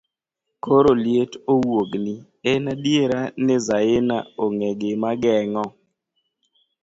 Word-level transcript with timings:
koro 0.63 0.91
liet 1.03 1.31
owuogni, 1.53 2.15
en 2.51 2.63
adiera 2.73 3.21
ni 3.45 3.55
Zaina 3.67 4.17
ong'e 4.45 4.69
gima 4.81 5.09
geng'o 5.23 5.65